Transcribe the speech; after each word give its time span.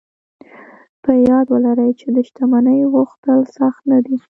په 1.03 1.11
ياد 1.27 1.45
ولرئ 1.53 1.91
چې 1.99 2.07
د 2.15 2.17
شتمنۍ 2.27 2.79
غوښتل 2.93 3.39
سخت 3.57 3.81
نه 3.91 3.97
دي. 4.05 4.15